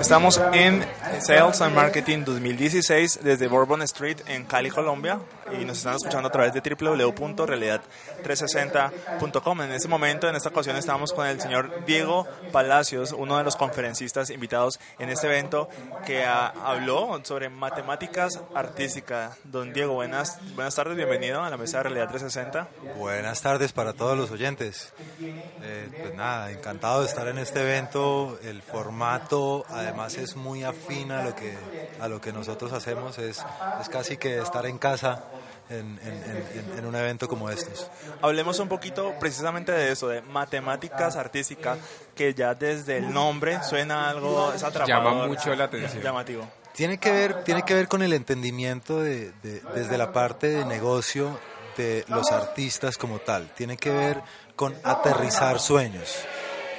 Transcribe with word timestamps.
Estamos 0.00 0.40
en 0.54 0.82
Sales 1.20 1.60
and 1.60 1.74
Marketing 1.74 2.24
2016 2.24 3.20
desde 3.22 3.48
Bourbon 3.48 3.82
Street 3.82 4.22
en 4.26 4.46
Cali, 4.46 4.70
Colombia 4.70 5.20
y 5.52 5.64
nos 5.64 5.78
están 5.78 5.96
escuchando 5.96 6.28
a 6.28 6.32
través 6.32 6.52
de 6.54 6.60
www.realidad360.com. 6.60 9.60
En 9.60 9.72
este 9.72 9.88
momento, 9.88 10.28
en 10.28 10.36
esta 10.36 10.48
ocasión, 10.48 10.76
estamos 10.76 11.12
con 11.12 11.26
el 11.26 11.40
señor 11.40 11.84
Diego 11.84 12.28
Palacios, 12.50 13.12
uno 13.12 13.36
de 13.36 13.44
los 13.44 13.56
conferencistas 13.56 14.30
invitados 14.30 14.80
en 14.98 15.10
este 15.10 15.26
evento 15.26 15.68
que 16.06 16.24
habló 16.24 17.20
sobre 17.24 17.50
matemáticas 17.50 18.40
artísticas. 18.54 19.36
Don 19.44 19.74
Diego, 19.74 19.94
buenas, 19.94 20.38
buenas 20.54 20.74
tardes, 20.74 20.96
bienvenido 20.96 21.42
a 21.42 21.50
la 21.50 21.58
mesa 21.58 21.78
de 21.78 21.84
Realidad 21.84 22.08
360. 22.08 22.68
Buenas 22.96 23.40
tardes 23.42 23.72
para 23.72 23.92
todos 23.92 24.16
los 24.16 24.30
oyentes. 24.30 24.92
Eh, 25.20 25.88
pues 26.00 26.14
nada, 26.14 26.50
encantado 26.50 27.00
de 27.00 27.06
estar 27.06 27.28
en 27.28 27.36
este 27.38 27.60
evento. 27.60 28.38
El 28.42 28.62
formato, 28.62 29.64
además, 29.90 30.16
es 30.16 30.36
muy 30.36 30.62
afín 30.64 31.12
a 31.12 31.22
lo 31.24 31.34
que, 31.34 31.56
a 32.00 32.08
lo 32.08 32.20
que 32.20 32.32
nosotros 32.32 32.72
hacemos. 32.72 33.18
Es, 33.18 33.44
es 33.80 33.88
casi 33.88 34.16
que 34.16 34.38
estar 34.38 34.64
en 34.66 34.78
casa 34.78 35.24
en, 35.68 36.86
un 36.86 36.94
evento 36.94 37.28
como 37.28 37.50
estos. 37.50 37.90
Hablemos 38.22 38.58
un 38.58 38.68
poquito 38.68 39.14
precisamente 39.20 39.72
de 39.72 39.92
eso, 39.92 40.08
de 40.08 40.22
matemáticas 40.22 41.16
artísticas, 41.16 41.78
que 42.14 42.34
ya 42.34 42.54
desde 42.54 42.98
el 42.98 43.12
nombre 43.12 43.62
suena 43.62 44.08
algo 44.08 44.52
es 44.52 44.64
Llama 44.86 45.26
mucho 45.26 45.54
la 45.54 45.64
atención. 45.64 46.02
Llamativo. 46.02 46.48
Tiene 46.72 46.98
que 46.98 47.10
ver, 47.10 47.44
tiene 47.44 47.62
que 47.64 47.74
ver 47.74 47.88
con 47.88 48.02
el 48.02 48.12
entendimiento 48.12 49.00
de, 49.00 49.32
desde 49.74 49.98
la 49.98 50.12
parte 50.12 50.48
de 50.48 50.64
negocio 50.64 51.38
de 51.76 52.04
los 52.08 52.30
artistas 52.30 52.96
como 52.96 53.18
tal. 53.18 53.52
Tiene 53.54 53.76
que 53.76 53.90
ver 53.90 54.22
con 54.56 54.74
aterrizar 54.82 55.58
sueños. 55.58 56.16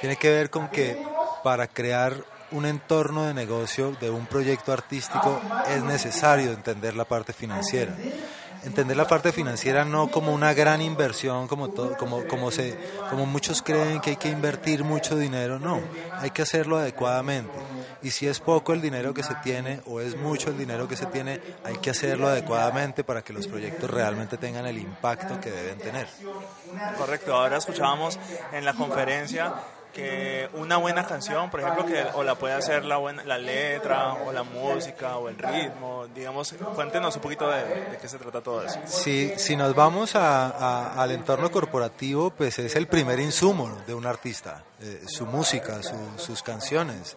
Tiene 0.00 0.16
que 0.16 0.30
ver 0.30 0.50
con 0.50 0.68
que 0.68 1.00
para 1.44 1.66
crear 1.68 2.31
un 2.52 2.66
entorno 2.66 3.24
de 3.24 3.34
negocio 3.34 3.96
de 4.00 4.10
un 4.10 4.26
proyecto 4.26 4.72
artístico 4.72 5.40
es 5.68 5.82
necesario 5.82 6.52
entender 6.52 6.94
la 6.94 7.04
parte 7.04 7.32
financiera 7.32 7.96
entender 8.64 8.96
la 8.96 9.06
parte 9.06 9.32
financiera 9.32 9.84
no 9.84 10.08
como 10.08 10.32
una 10.32 10.54
gran 10.54 10.80
inversión, 10.80 11.48
como, 11.48 11.68
todo, 11.68 11.96
como, 11.96 12.26
como, 12.26 12.50
se, 12.50 12.78
como 13.10 13.26
muchos 13.26 13.62
creen 13.62 14.00
que 14.00 14.10
hay 14.10 14.16
que 14.16 14.28
invertir 14.28 14.84
mucho 14.84 15.16
dinero, 15.16 15.58
no, 15.58 15.80
hay 16.18 16.30
que 16.30 16.42
hacerlo 16.42 16.78
adecuadamente. 16.78 17.52
Y 18.02 18.10
si 18.10 18.26
es 18.26 18.40
poco 18.40 18.72
el 18.72 18.80
dinero 18.80 19.14
que 19.14 19.22
se 19.22 19.34
tiene 19.36 19.80
o 19.86 20.00
es 20.00 20.16
mucho 20.16 20.50
el 20.50 20.58
dinero 20.58 20.88
que 20.88 20.96
se 20.96 21.06
tiene, 21.06 21.40
hay 21.64 21.76
que 21.76 21.90
hacerlo 21.90 22.28
adecuadamente 22.28 23.04
para 23.04 23.22
que 23.22 23.32
los 23.32 23.46
proyectos 23.46 23.90
realmente 23.90 24.36
tengan 24.36 24.66
el 24.66 24.78
impacto 24.78 25.40
que 25.40 25.50
deben 25.50 25.78
tener. 25.78 26.08
Correcto, 26.96 27.34
ahora 27.34 27.58
escuchábamos 27.58 28.18
en 28.52 28.64
la 28.64 28.74
conferencia 28.74 29.54
que 29.92 30.48
una 30.54 30.76
buena 30.76 31.06
canción, 31.06 31.50
por 31.50 31.60
ejemplo, 31.60 31.86
que 31.86 32.02
o 32.14 32.22
la 32.22 32.34
puede 32.34 32.54
hacer 32.54 32.84
la, 32.84 32.96
buena, 32.96 33.24
la 33.24 33.38
letra, 33.38 34.14
o 34.14 34.32
la 34.32 34.42
música, 34.42 35.16
o 35.18 35.28
el 35.28 35.36
ritmo, 35.38 36.06
digamos, 36.14 36.54
cuéntenos 36.74 37.14
un 37.16 37.22
poquito 37.22 37.48
de, 37.50 37.98
qué 38.00 38.08
se 38.08 38.18
trata 38.18 38.40
todo 38.40 38.64
eso. 38.64 38.80
Si, 38.86 39.32
si 39.36 39.56
nos 39.56 39.74
vamos 39.74 40.14
al 40.14 41.10
entorno 41.10 41.50
corporativo, 41.50 42.30
pues 42.30 42.58
es 42.58 42.74
el 42.76 42.86
primer 42.86 43.20
insumo 43.20 43.82
de 43.86 43.94
un 43.94 44.06
artista, 44.06 44.64
eh, 44.80 45.02
su 45.06 45.26
música, 45.26 45.80
sus 46.16 46.42
canciones, 46.42 47.16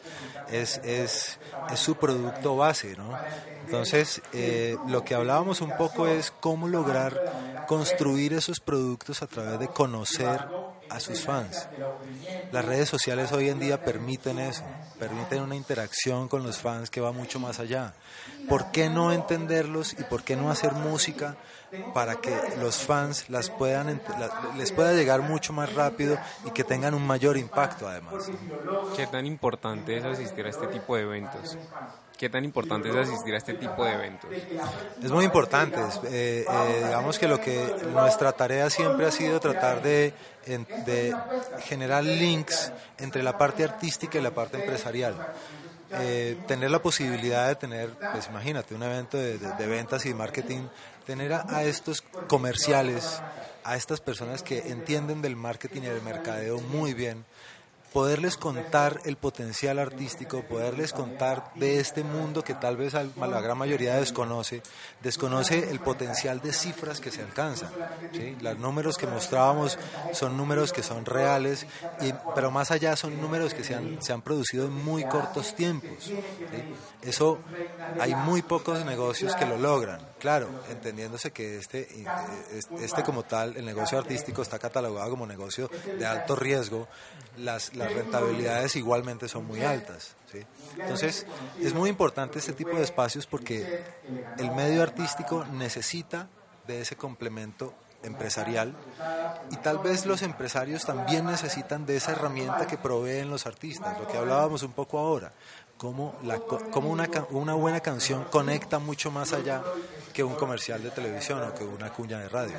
es, 0.51 0.77
es, 0.83 1.39
es, 1.71 1.79
su 1.79 1.95
producto 1.95 2.57
base, 2.57 2.95
¿no? 2.95 3.17
Entonces, 3.65 4.21
eh, 4.33 4.77
lo 4.87 5.03
que 5.03 5.15
hablábamos 5.15 5.61
un 5.61 5.75
poco 5.75 6.07
es 6.07 6.31
cómo 6.39 6.67
lograr 6.67 7.65
construir 7.67 8.33
esos 8.33 8.59
productos 8.59 9.23
a 9.23 9.27
través 9.27 9.59
de 9.59 9.67
conocer 9.67 10.45
a 10.89 10.99
sus 10.99 11.21
fans. 11.21 11.67
Las 12.51 12.65
redes 12.65 12.89
sociales 12.89 13.31
hoy 13.31 13.49
en 13.49 13.59
día 13.59 13.83
permiten 13.83 14.39
eso, 14.39 14.63
permiten 14.99 15.41
una 15.41 15.55
interacción 15.55 16.27
con 16.27 16.43
los 16.43 16.57
fans 16.57 16.89
que 16.89 17.01
va 17.01 17.11
mucho 17.11 17.39
más 17.39 17.59
allá. 17.59 17.93
¿Por 18.47 18.71
qué 18.71 18.89
no 18.89 19.11
entenderlos 19.11 19.93
y 19.99 20.03
por 20.03 20.23
qué 20.23 20.35
no 20.35 20.51
hacer 20.51 20.73
música 20.73 21.35
para 21.93 22.15
que 22.15 22.43
los 22.55 22.77
fans 22.77 23.29
las 23.29 23.49
puedan, 23.49 24.01
les 24.55 24.71
pueda 24.71 24.93
llegar 24.93 25.21
mucho 25.21 25.53
más 25.53 25.73
rápido 25.73 26.19
y 26.43 26.51
que 26.51 26.63
tengan 26.63 26.93
un 26.93 27.05
mayor 27.05 27.37
impacto 27.37 27.87
además? 27.87 28.31
¿Qué 28.95 29.07
tan 29.07 29.25
importante 29.25 29.97
es 29.97 30.05
asistir 30.05 30.45
a 30.45 30.49
este 30.49 30.67
tipo 30.67 30.95
de 30.95 31.01
eventos? 31.03 31.57
¿Qué 32.17 32.29
tan 32.29 32.45
importante 32.45 32.89
es 32.89 32.95
asistir 32.95 33.33
a 33.33 33.37
este 33.37 33.53
tipo 33.55 33.83
de 33.83 33.93
eventos? 33.93 34.29
Es 35.03 35.11
muy 35.11 35.25
importante. 35.25 35.79
Eh, 36.05 36.45
eh, 36.47 36.81
digamos 36.85 37.19
que 37.19 37.27
lo 37.27 37.39
que 37.39 37.75
nuestra 37.91 38.31
tarea 38.31 38.69
siempre 38.69 39.05
ha 39.05 39.11
sido 39.11 39.39
tratar 39.39 39.81
de, 39.81 40.13
de 40.45 41.15
generar 41.63 42.03
links 42.03 42.71
entre 42.97 43.21
la 43.21 43.37
parte 43.37 43.63
artística 43.63 44.17
y 44.17 44.21
la 44.21 44.31
parte 44.31 44.57
empresarial. 44.57 45.15
Eh, 45.91 46.35
tener 46.47 46.71
la 46.71 46.81
posibilidad 46.81 47.47
de 47.47 47.55
tener, 47.55 47.91
pues 48.11 48.27
imagínate, 48.27 48.73
un 48.73 48.83
evento 48.83 49.17
de, 49.17 49.37
ventas 49.67 50.05
y 50.05 50.09
de 50.09 50.15
marketing, 50.15 50.67
tener 51.05 51.33
a, 51.33 51.63
estos 51.63 52.01
comerciales, 52.27 53.21
a 53.63 53.75
estas 53.75 54.01
personas 54.01 54.41
que 54.41 54.59
entienden 54.71 55.21
del 55.21 55.35
marketing 55.35 55.81
y 55.81 55.85
del 55.85 56.01
mercadeo 56.01 56.59
muy 56.59 56.93
bien, 56.93 57.23
poderles 57.95 58.35
contar 58.35 58.99
el 59.05 59.15
potencial 59.15 59.79
artístico, 59.79 60.41
poderles 60.41 60.91
contar 60.91 61.53
de 61.55 61.79
este 61.79 62.03
mundo 62.03 62.43
que 62.43 62.53
tal 62.53 62.75
vez 62.75 62.91
la 62.91 63.39
gran 63.39 63.57
mayoría 63.57 63.95
desconoce, 63.95 64.61
desconoce 65.01 65.69
el 65.71 65.79
potencial 65.79 66.41
de 66.41 66.51
cifras 66.51 66.99
que 66.99 67.09
se 67.09 67.21
alcanzan. 67.21 67.69
Los 68.41 68.59
números 68.59 68.97
que 68.97 69.07
mostrábamos 69.07 69.79
son 70.11 70.35
números 70.35 70.73
que 70.73 70.83
son 70.83 71.05
reales, 71.05 71.65
pero 72.35 72.51
más 72.51 72.69
allá 72.69 72.97
son 72.97 73.21
números 73.21 73.53
que 73.53 73.63
se 73.63 73.75
han, 73.75 74.03
se 74.03 74.11
han 74.11 74.21
producido 74.21 74.65
en 74.65 74.73
muy 74.73 75.05
cortos 75.05 75.55
tiempos. 75.55 76.11
Eso 77.01 77.39
hay 77.97 78.13
muy 78.13 78.41
pocos 78.41 78.83
negocios 78.83 79.33
que 79.37 79.45
lo 79.45 79.57
logran. 79.57 80.01
Claro, 80.19 80.49
entendiéndose 80.69 81.31
que 81.31 81.59
este, 81.59 81.87
este 82.81 83.03
como 83.03 83.23
tal, 83.23 83.55
el 83.55 83.63
negocio 83.63 83.97
artístico 83.97 84.41
está 84.41 84.59
catalogado 84.59 85.11
como 85.11 85.25
negocio 85.25 85.71
de 85.97 86.05
alto 86.05 86.35
riesgo, 86.35 86.89
las 87.37 87.71
rentabilidades 87.93 88.75
igualmente 88.75 89.27
son 89.27 89.45
muy 89.45 89.61
altas. 89.61 90.15
Entonces, 90.77 91.25
es 91.61 91.73
muy 91.73 91.89
importante 91.89 92.39
este 92.39 92.53
tipo 92.53 92.75
de 92.75 92.83
espacios 92.83 93.25
porque 93.25 93.83
el 94.37 94.51
medio 94.51 94.83
artístico 94.83 95.45
necesita 95.45 96.27
de 96.67 96.81
ese 96.81 96.95
complemento 96.95 97.73
empresarial 98.03 98.75
y 99.49 99.55
tal 99.57 99.79
vez 99.79 100.05
los 100.05 100.21
empresarios 100.21 100.85
también 100.85 101.25
necesitan 101.25 101.85
de 101.85 101.97
esa 101.97 102.11
herramienta 102.11 102.67
que 102.67 102.77
proveen 102.77 103.29
los 103.29 103.47
artistas, 103.47 103.97
lo 103.99 104.07
que 104.07 104.17
hablábamos 104.17 104.61
un 104.63 104.73
poco 104.73 104.99
ahora 104.99 105.31
cómo, 105.77 106.15
la, 106.23 106.39
cómo 106.39 106.89
una, 106.89 107.09
una 107.31 107.53
buena 107.53 107.79
canción 107.79 108.23
conecta 108.25 108.79
mucho 108.79 109.11
más 109.11 109.33
allá 109.33 109.63
que 110.15 110.23
un 110.23 110.35
comercial 110.35 110.81
de 110.81 110.91
televisión 110.91 111.43
o 111.43 111.53
que 111.53 111.65
una 111.65 111.91
cuña 111.91 112.17
de 112.19 112.29
radio. 112.29 112.53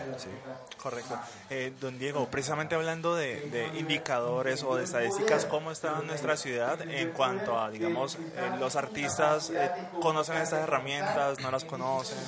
Correcto. 0.77 1.19
Eh, 1.49 1.73
don 1.81 1.99
Diego, 1.99 2.29
precisamente 2.29 2.75
hablando 2.75 3.15
de, 3.15 3.71
indicadores 3.79 4.63
o 4.63 4.77
de 4.77 4.85
estadísticas, 4.85 5.47
¿cómo 5.47 5.71
está 5.71 6.03
nuestra 6.03 6.37
ciudad 6.37 6.79
en 6.83 7.13
cuanto 7.13 7.59
a, 7.59 7.71
digamos, 7.71 8.17
eh, 8.17 8.51
los 8.61 8.77
artistas 8.77 9.49
eh, 9.49 9.71
conocen 10.03 10.37
estas 10.37 10.65
herramientas, 10.65 11.41
no 11.41 11.51
las 11.51 11.65
conocen? 11.65 12.19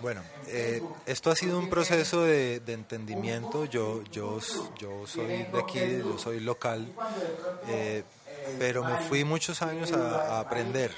Bueno, 0.00 0.20
esto 1.06 1.30
ha 1.30 1.36
sido 1.36 1.58
un 1.58 1.70
proceso 1.70 2.22
de, 2.22 2.60
de, 2.60 2.74
entendimiento. 2.74 3.64
Yo, 3.64 4.02
yo, 4.12 4.38
yo 4.78 5.06
soy 5.06 5.44
de 5.44 5.58
aquí, 5.58 5.80
yo 6.04 6.18
soy 6.18 6.40
local 6.40 6.92
pero 8.58 8.84
me 8.84 8.96
fui 9.08 9.24
muchos 9.24 9.62
años 9.62 9.92
a, 9.92 10.40
aprender, 10.40 10.92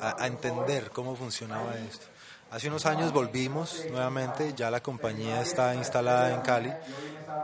a, 0.00 0.26
entender 0.26 0.90
cómo 0.90 1.16
funcionaba 1.16 1.74
esto. 1.76 2.06
Hace 2.50 2.68
unos 2.68 2.86
años 2.86 3.12
volvimos 3.12 3.84
nuevamente, 3.90 4.54
ya 4.56 4.70
la 4.70 4.82
compañía 4.82 5.42
está 5.42 5.74
instalada 5.74 6.34
en 6.34 6.40
Cali, 6.40 6.72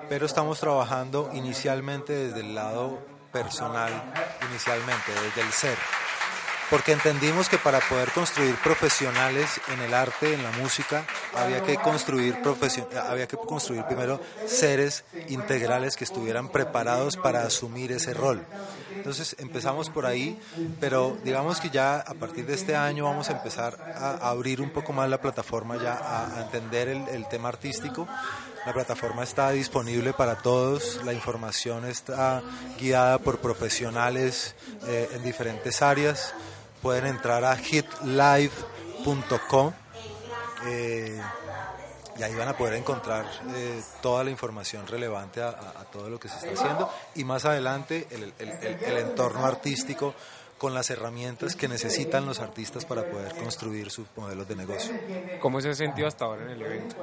pero 0.08 0.24
estamos 0.24 0.58
trabajando 0.60 1.30
inicialmente 1.34 2.12
desde 2.14 2.40
el 2.40 2.54
lado 2.54 2.98
personal, 3.30 3.92
inicialmente, 4.48 5.12
desde 5.12 5.40
el 5.42 5.52
ser. 5.52 5.78
porque 6.70 6.92
entendimos 6.92 7.50
que 7.50 7.58
para 7.58 7.78
poder 7.80 8.10
construir 8.12 8.54
profesionales 8.56 9.60
en 9.72 9.80
el 9.82 9.92
arte, 9.92 10.32
en 10.32 10.42
la 10.42 10.50
música, 10.52 11.04
había 11.34 11.62
que 11.62 11.76
construir 11.76 12.38
había 13.06 13.26
que 13.26 13.36
construir 13.36 13.84
primero 13.84 14.20
seres 14.46 15.04
integrales 15.28 15.96
que 15.96 16.04
estuvieran 16.04 16.48
preparados 16.48 17.16
para 17.16 17.42
asumir 17.42 17.92
ese 17.92 18.14
rol. 18.14 18.42
Entonces 19.04 19.36
empezamos 19.38 19.90
por 19.90 20.06
ahí, 20.06 20.40
pero 20.80 21.18
digamos 21.22 21.60
que 21.60 21.68
ya 21.68 21.96
a 21.96 22.14
partir 22.14 22.46
de 22.46 22.54
este 22.54 22.74
año 22.74 23.04
vamos 23.04 23.28
a 23.28 23.34
empezar 23.34 23.76
a 23.94 24.30
abrir 24.30 24.62
un 24.62 24.70
poco 24.70 24.94
más 24.94 25.10
la 25.10 25.20
plataforma 25.20 25.76
ya 25.76 25.92
a, 25.92 26.40
entender 26.40 26.88
el, 26.88 27.28
tema 27.28 27.50
artístico. 27.50 28.08
La 28.64 28.72
plataforma 28.72 29.22
está 29.22 29.50
disponible 29.50 30.14
para 30.14 30.36
todos, 30.36 31.04
la 31.04 31.12
información 31.12 31.84
está 31.84 32.42
guiada 32.80 33.18
por 33.18 33.40
profesionales 33.40 34.54
eh, 34.86 35.10
en 35.12 35.22
diferentes 35.22 35.82
áreas. 35.82 36.32
Pueden 36.80 37.04
entrar 37.04 37.44
a 37.44 37.58
hitlive.com. 37.58 38.54
y 42.16 42.22
ahí 42.22 42.34
van 42.34 42.48
a 42.48 42.56
poder 42.56 42.74
encontrar 42.74 43.26
eh, 43.54 43.82
toda 44.00 44.24
la 44.24 44.30
información 44.30 44.86
relevante 44.86 45.42
a, 45.42 45.54
todo 45.92 46.08
lo 46.08 46.18
que 46.18 46.28
se 46.28 46.36
está 46.36 46.52
haciendo 46.52 46.90
y 47.14 47.24
más 47.24 47.44
adelante 47.44 48.06
el, 48.10 48.32
el 48.38 48.96
entorno 48.98 49.44
artístico 49.44 50.14
con 50.64 50.72
las 50.72 50.88
herramientas 50.88 51.56
que 51.56 51.68
necesitan 51.68 52.24
los 52.24 52.40
artistas 52.40 52.86
para 52.86 53.04
poder 53.04 53.34
construir 53.34 53.90
sus 53.90 54.06
modelos 54.16 54.48
de 54.48 54.56
negocio. 54.56 54.94
¿Cómo 55.38 55.60
se 55.60 55.68
ha 55.68 55.74
sentido 55.74 56.08
hasta 56.08 56.24
ahora 56.24 56.44
en 56.44 56.50
el 56.50 56.62
evento? 56.62 56.96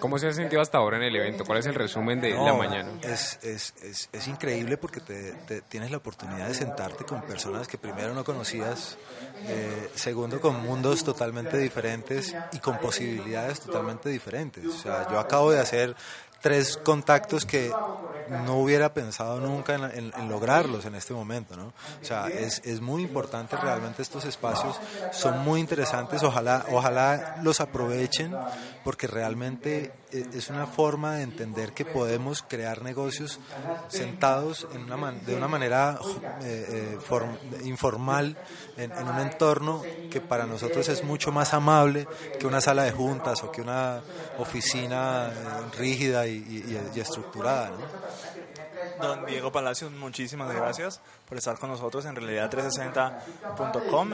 ¿Cómo 0.00 0.18
se 0.18 0.28
ha 0.28 0.32
sentido 0.32 0.62
hasta 0.62 0.78
ahora 0.78 0.96
en 0.96 1.02
el 1.02 1.16
evento? 1.16 1.44
¿Cuál 1.44 1.58
es 1.58 1.66
el 1.66 1.74
resumen 1.74 2.22
de 2.22 2.30
la 2.30 2.54
mañana? 2.54 2.90
Es, 3.02 3.38
es, 3.42 3.74
es, 3.82 4.08
es 4.10 4.28
increíble 4.28 4.78
porque 4.78 5.00
te, 5.00 5.60
tienes 5.62 5.90
la 5.90 5.98
oportunidad 5.98 6.48
de 6.48 6.54
sentarte 6.54 7.04
con 7.04 7.20
personas 7.22 7.68
que 7.68 7.76
primero 7.76 8.14
no 8.14 8.24
conocías, 8.24 8.96
eh, 9.46 9.61
segundo 10.02 10.40
con 10.40 10.60
mundos 10.60 11.04
totalmente 11.04 11.56
diferentes 11.58 12.34
y 12.52 12.58
con 12.58 12.78
posibilidades 12.78 13.60
totalmente 13.60 14.08
diferentes. 14.08 14.66
O 14.66 14.72
sea, 14.72 15.08
yo 15.08 15.20
acabo 15.20 15.52
de 15.52 15.60
hacer 15.60 15.94
tres 16.42 16.76
contactos 16.76 17.46
que 17.46 17.72
no 18.44 18.58
hubiera 18.58 18.92
pensado 18.92 19.40
nunca 19.40 19.74
en, 19.74 20.28
lograrlos 20.28 20.84
en 20.84 20.94
este 20.94 21.14
momento, 21.14 21.56
¿no? 21.56 21.66
O 21.66 22.04
sea, 22.04 22.28
es, 22.28 22.60
es, 22.64 22.80
muy 22.80 23.02
importante 23.02 23.56
realmente 23.56 24.02
estos 24.02 24.24
espacios, 24.24 24.78
son 25.12 25.40
muy 25.40 25.60
interesantes, 25.60 26.22
ojalá, 26.22 26.64
ojalá 26.70 27.38
los 27.42 27.60
aprovechen 27.60 28.34
porque 28.84 29.06
realmente 29.06 29.92
e, 30.10 30.26
es 30.34 30.48
una 30.50 30.66
forma 30.66 31.16
de 31.16 31.22
entender 31.22 31.72
que 31.72 31.84
podemos 31.84 32.42
crear 32.42 32.82
negocios 32.82 33.38
sentados 33.88 34.66
en 34.74 34.92
una 34.92 35.12
de 35.12 35.34
una 35.34 35.48
manera 35.48 35.98
eh, 36.42 36.98
eh, 37.00 37.58
informal 37.64 38.36
en, 38.76 38.92
un 38.92 39.18
entorno 39.20 39.82
que 40.10 40.20
para 40.20 40.46
nosotros 40.46 40.88
es 40.88 41.04
mucho 41.04 41.32
más 41.32 41.54
amable 41.54 42.06
que 42.38 42.46
una 42.46 42.60
sala 42.60 42.84
de 42.84 42.92
juntas 42.92 43.42
o 43.42 43.50
que 43.50 43.60
una 43.60 44.00
oficina 44.38 45.28
eh, 45.28 45.76
rígida 45.78 46.26
estructurada. 46.96 47.72
Don 49.00 49.26
Diego 49.26 49.52
Palacios, 49.52 49.92
muchísimas 49.92 50.52
gracias 50.54 51.00
por 51.28 51.38
estar 51.38 51.58
con 51.58 51.70
nosotros 51.70 52.04
en 52.04 52.16
realidad360.com. 52.16 54.12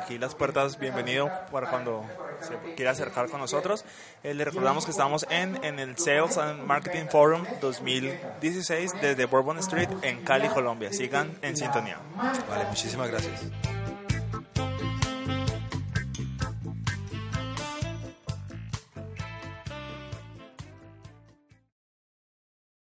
aquí 0.00 0.18
las 0.18 0.34
puertas, 0.34 0.78
bienvenido 0.78 1.30
para 1.50 1.68
cuando 1.70 2.04
se 2.40 2.56
quiera 2.74 2.92
acercar 2.92 3.28
con 3.28 3.40
nosotros. 3.40 3.84
le 4.22 4.44
recordamos 4.44 4.84
que 4.84 4.90
estamos 4.90 5.26
en, 5.30 5.62
en 5.64 5.78
el 5.78 5.96
Sales 5.98 6.38
and 6.38 6.64
Marketing 6.64 7.06
Forum 7.10 7.44
2016 7.60 8.92
desde 9.00 9.26
Bourbon 9.26 9.58
Street 9.58 9.88
en 10.02 10.24
Cali, 10.24 10.48
Colombia. 10.48 10.92
Sigan 10.92 11.38
en 11.42 11.56
sintonía. 11.56 11.98
Vale, 12.16 12.64
muchísimas 12.68 13.10
gracias. 13.10 13.40